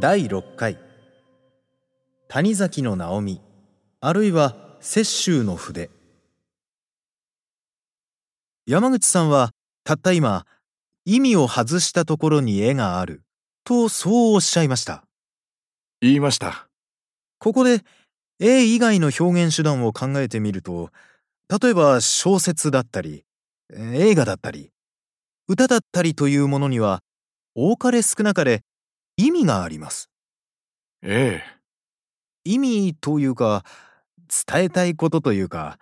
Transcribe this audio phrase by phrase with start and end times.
[0.00, 0.78] 第6回。
[2.28, 3.42] 谷崎の直美
[4.00, 5.90] あるいは雪舟の筆。
[8.66, 9.50] 山口さんは
[9.84, 10.46] たった今
[11.04, 13.20] 意味を外したところに絵がある
[13.62, 15.04] とそうおっしゃいました。
[16.00, 16.66] 言いました。
[17.38, 17.82] ここで
[18.38, 20.88] 絵以外の表現手段を考えてみると
[21.62, 23.26] 例えば小説だったり
[23.70, 24.70] えー映画だったり
[25.46, 27.02] 歌だったりというものには
[27.54, 28.62] 多かれ少なかれ
[29.16, 30.10] 意味があります
[31.02, 31.60] ええ。
[32.44, 33.64] 意味というか
[34.46, 35.78] 伝えたいことというか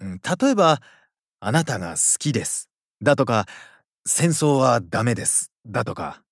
[0.00, 0.80] うん例えば
[1.40, 2.68] 「あなたが好きです」
[3.02, 3.46] だとか
[4.06, 6.22] 「戦争はダメです」だとか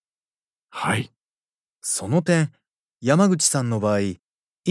[0.70, 1.10] はい。
[1.82, 2.52] その点
[3.00, 4.20] 山口さんの場合意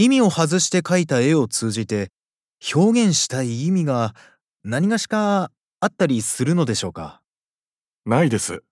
[0.08, 2.10] 味を外して描いた絵を通じて
[2.74, 4.14] 表現したい意味が
[4.64, 7.20] 何がしかあったりするのでしょうか？
[8.06, 8.62] ないです。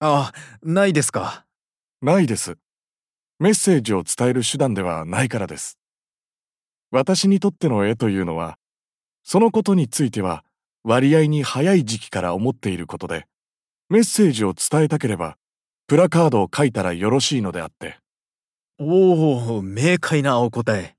[0.00, 1.44] あないですか
[2.02, 2.56] ないです。
[3.38, 5.78] メッセージを伝える手段ではないからです。
[6.90, 8.58] 私にとっての絵というのは、
[9.22, 10.44] そのことについては
[10.82, 13.26] 割合に早い時期から思っていることで、
[13.90, 15.36] メッセージを伝えたければ、
[15.88, 17.98] プラカードを書いたらよろしいのであって、
[18.78, 20.96] おお明快なお答え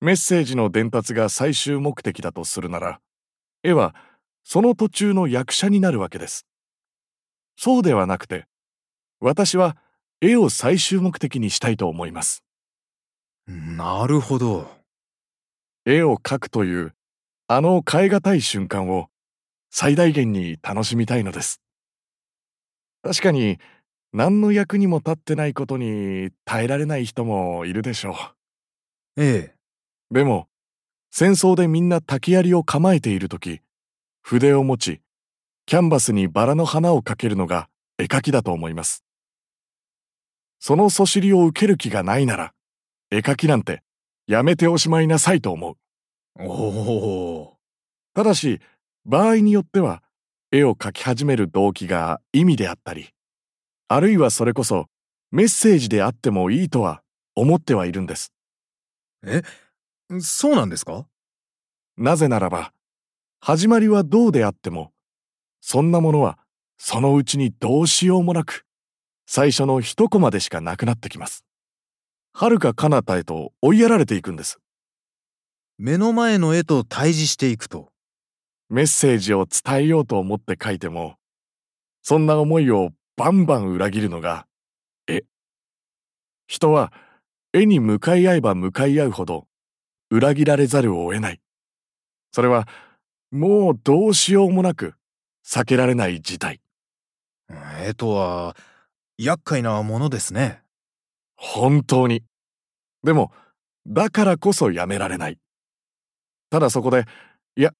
[0.00, 3.00] メッセージの伝達が最終目的だとするなら、
[3.64, 3.94] 絵は
[4.44, 6.46] その途中の役者になるわけです。
[7.56, 8.46] そうではなくて、
[9.18, 9.76] 私は
[10.20, 12.42] 絵を最終目的にしたいと思います。
[13.46, 14.66] なるほど
[15.84, 16.94] 絵を描くという、
[17.48, 19.08] あの変え難い瞬間を
[19.70, 21.60] 最大限に楽しみたいのです。
[23.02, 23.58] 確かに、
[24.12, 29.22] 何の役にも立ってないことに耐えられない人もいるでしょう。
[29.22, 29.54] ええ
[30.10, 30.48] でも、
[31.10, 33.60] 戦争でみんな竹槍を構えているとき、
[34.22, 35.00] 筆を持ち、
[35.66, 39.05] キャンバスにバラの花を描けるのが絵描きだと思います。
[40.66, 42.52] そのそしりを受ける気がないなら、
[43.12, 43.84] 絵描きなんて
[44.26, 45.76] やめておしまいなさいと思う。
[46.40, 47.56] おお
[48.14, 48.58] ただし、
[49.04, 50.02] 場合によっては、
[50.50, 53.10] 絵を描き始める動機が意味であったり、
[53.86, 54.86] あるいはそれこそ
[55.30, 57.00] メッセージであってもいいとは
[57.36, 58.32] 思ってはいるんです。
[59.24, 59.42] え？
[60.18, 61.06] そうなんですか？
[61.96, 62.72] なぜならば、
[63.38, 64.90] 始まりはどうであっても、
[65.60, 66.40] そんなものは
[66.76, 68.64] そのうちにどうしようもなく、
[69.26, 71.44] 最初の一コマでしかなくなってきます。
[72.32, 74.58] 遥か彼方へと追いやられていくんです。
[75.78, 77.90] 目の前の絵と対峙していくと
[78.68, 81.16] メッセージを伝えようと思って書いても、
[82.02, 84.46] そんな思いをバンバン裏切るのが
[85.06, 85.24] 絵。
[86.46, 86.92] 人は
[87.52, 89.46] 絵に向かい合えば向かい合うほど
[90.10, 91.40] 裏切られざるを得ない。
[92.32, 92.68] それは
[93.30, 94.94] もうどうしようもなく
[95.44, 96.60] 避けられない事態。
[97.82, 98.56] 絵とは
[99.18, 100.62] 厄介なものですね
[101.36, 102.22] 本当に。
[103.02, 103.32] でも、
[103.86, 105.38] だからこそやめられない。
[106.50, 107.04] ただそこで、
[107.56, 107.72] いや、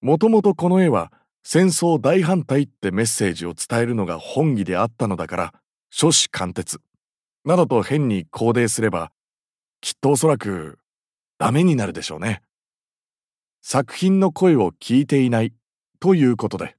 [0.00, 1.12] もともとこの絵は
[1.42, 5.54] 戦争大反対ってメッセージを伝えるのが本義であったのだから、
[5.90, 6.80] 諸子貫徹。
[7.44, 9.12] などと変に肯定すれば、
[9.80, 10.78] きっとおそらく、
[11.38, 12.42] ダメになるでしょうね。
[13.62, 15.52] 作品の声を聞いていない、
[16.00, 16.76] ということで。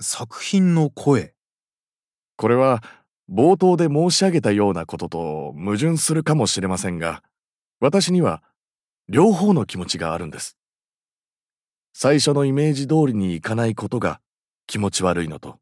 [0.00, 1.34] 作品の声
[2.36, 2.82] これは
[3.30, 7.22] 冒頭で申し上げたようなことと矛盾するかもしれませんが、
[7.80, 8.42] 私には
[9.08, 10.56] 両方の気持ちがあるんです。
[11.92, 14.20] 最初のイメージ通りにいかないことが
[14.66, 15.58] 気持ち悪いのと、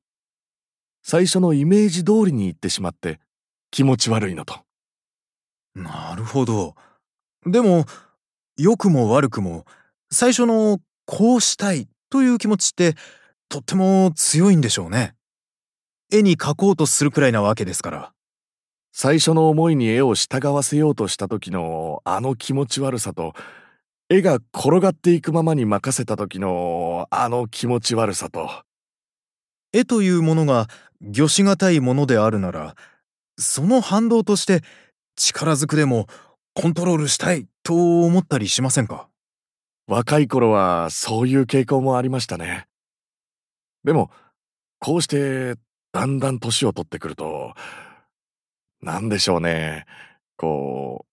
[1.03, 3.21] 最初のイメージ通りにいってしまって
[3.71, 4.61] 気持ち悪いのと。
[5.75, 6.75] なるほど
[7.47, 7.87] でも
[8.59, 9.65] 良くも悪くも
[10.11, 12.95] 最初のこうしたいという気持ちって
[13.49, 15.15] とっても強いんでしょうね
[16.15, 18.13] 絵に描こうとするくらいなわけですから。
[18.93, 23.33] 最初の思いに絵を従わせようとした時のあの気持ち悪さと、
[24.11, 28.51] 絵が転がっていくままに任せた時のあの気持ち悪さと、
[29.73, 30.69] 絵というものが
[31.01, 32.77] 御しがたいものであるなら
[33.39, 34.61] その反動として
[35.17, 36.07] 力ずくでも
[36.53, 39.09] コントロールしたいと思ったりしませんか？
[39.87, 42.67] 若い頃はそういう傾向もありましたね。
[43.85, 44.11] でも、
[44.79, 45.55] こうして
[45.93, 47.55] だんだん年を取ってくると、
[48.81, 49.87] なんでしょうね。
[50.37, 51.07] こ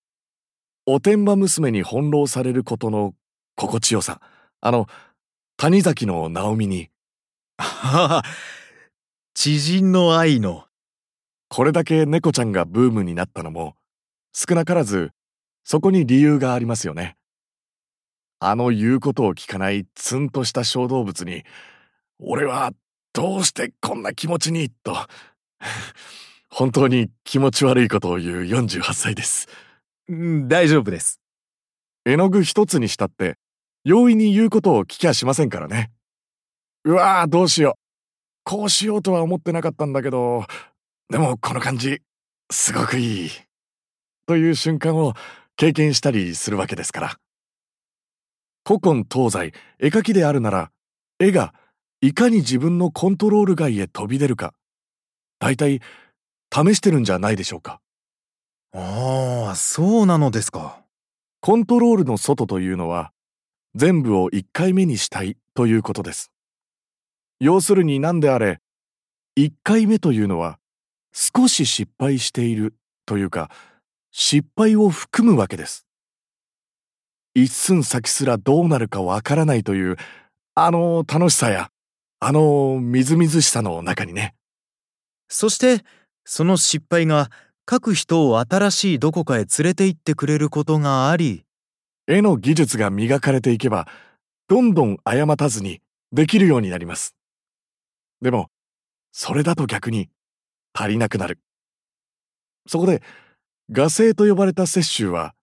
[0.87, 3.13] う、おてんば娘に翻弄されることの
[3.55, 4.21] 心地よさ。
[4.61, 4.87] あの、
[5.57, 6.89] 谷崎の直美に、
[7.57, 8.23] はは
[9.33, 10.65] 知人の愛の
[11.49, 13.75] これだけ猫ちゃんがブームになったのも、
[14.33, 15.11] 少なからず、
[15.63, 17.17] そこに理由がありますよね。
[18.39, 21.43] あの言うことを聞かないツンとした小動物に、
[22.19, 22.71] 俺は
[23.19, 24.95] どうしてこんな気持ちに、と、
[26.49, 29.49] 本当に気持ち悪いことを言う48歳です。
[30.07, 31.19] うん大丈夫です。
[32.05, 33.37] 絵の具一つにしたって、
[33.83, 35.91] 容易に言うことを聞きゃしませんからね。
[36.85, 37.73] うわぁ、どうしよう。
[38.45, 40.45] こうしようとは思ってなかったんだけど、
[41.09, 42.01] でもこの感じ、
[42.49, 43.31] すごくいい。
[44.27, 45.13] という瞬間を
[45.57, 47.19] 経験したりするわけですから。
[48.65, 50.71] 古今東西、絵描きであるなら、
[51.19, 51.53] 絵が
[52.01, 54.53] いかに自分のコントロール外へ飛び出るか、
[55.39, 55.81] 大体
[56.53, 57.81] 試してるんじゃないでしょうか。
[58.73, 60.81] ああ、そうなのですか。
[61.41, 63.11] コントロールの外というのは、
[63.75, 66.31] 全部を1回目にしたいということです。
[67.39, 68.61] 要するに何であれ、
[69.37, 70.59] 1回目というのは、
[71.11, 72.75] 少し失敗している
[73.05, 73.49] というか、
[74.11, 75.85] 失敗を含むわけです。
[77.33, 79.97] 一寸先すらどうなるかわからないという、
[80.55, 81.71] あの楽しさや、
[82.21, 84.35] あのみずみずしさの中にね。
[85.29, 85.83] そして、
[86.25, 87.31] その失敗が
[87.69, 91.45] 書く人を新しいどこかへ連れて行ってくれることがあり、
[92.07, 93.87] 絵の技術が磨かれていけば、
[94.47, 95.79] どんどん誤たずに
[96.11, 97.15] できるようになります。
[98.21, 98.49] でも、
[99.11, 100.09] それだと逆に
[100.73, 101.39] 足りなくなる。
[102.67, 103.01] そこで、
[103.71, 105.35] 画生と呼ばれた雪舟は、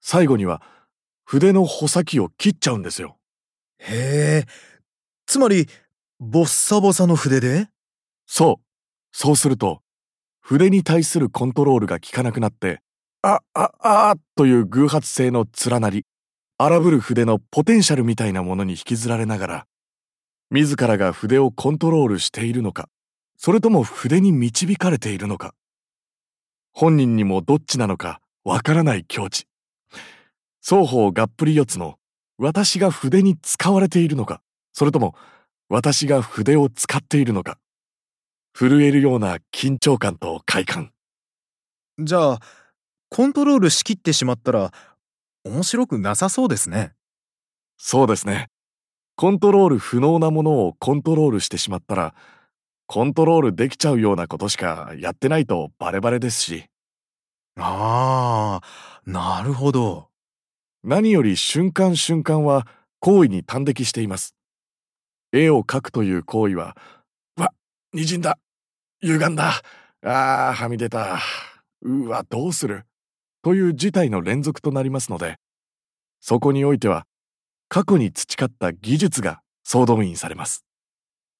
[0.00, 0.62] 最後には
[1.24, 3.16] 筆の穂先を切っちゃうんですよ。
[3.78, 4.46] へえ、
[5.26, 5.68] つまり、
[6.20, 7.68] ボッサボサの筆で？
[8.26, 8.64] そう。
[9.12, 9.82] そうすると、
[10.40, 12.80] 筆に対するコントロールが効かなくなって、
[13.22, 16.04] あ、あ、あーという偶発性の連なり、
[16.58, 19.66] 荒ぶる筆のポテンシャルみたいなものに引きずられながら、
[20.50, 22.88] 自らが筆をコントロールしているのか、
[23.36, 25.54] それとも筆に導かれているのか、
[26.72, 29.46] 本人にもどっちなのかわからない境地。
[30.60, 31.94] 双方がっぷり四つの、
[32.38, 34.42] 私が筆に使われているのか、
[34.72, 35.14] それとも
[35.68, 37.58] 私が筆を使っているのか。
[38.54, 40.92] 震えるような緊張感と快感。
[41.98, 42.40] じゃあ、
[43.10, 44.72] コントロールしきってしまったら、
[45.44, 46.92] 面白くなさそうですね。
[47.76, 48.48] そうですね。
[49.16, 52.14] コントロール不能なものをコントロールしてしまったら、
[52.86, 56.64] コントロールできちゃうようなことしかやってないとバレバレですし、
[57.58, 60.08] ああ、なるほど。
[60.82, 62.66] 何より瞬間瞬間は
[63.00, 64.37] 行為に端的しています。
[65.32, 66.76] 絵を描くという行為は、
[67.36, 67.52] わ、
[67.94, 68.38] 滲んだ、
[69.02, 69.52] 歪んだ、
[70.04, 71.18] あー、はみ出た、
[71.82, 72.84] うわ、どうする？
[73.42, 75.36] という事態の連続となりますので、
[76.20, 77.06] そこにおいては、
[77.68, 80.64] 過去に培った技術が総動員されます。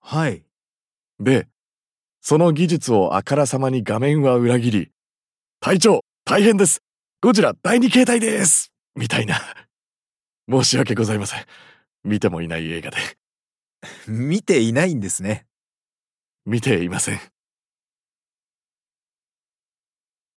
[0.00, 0.44] はい。
[1.18, 1.48] で、
[2.20, 4.90] その技術をあからさまに画面は裏切り、
[5.60, 6.82] 隊長、大変です
[7.20, 9.40] ゴジラ第二形態ですみたいな。
[10.48, 11.44] 申し訳ございません。
[12.04, 12.98] 見てもいない映画で。
[14.08, 15.46] 見ていないんですね。
[16.46, 17.20] 見ていません。